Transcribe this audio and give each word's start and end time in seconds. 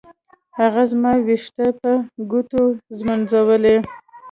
هغه 0.59 0.81
زما 0.91 1.11
ويښته 1.25 1.65
په 1.79 1.91
ګوتو 2.31 2.63
ږمنځوي. 2.97 3.75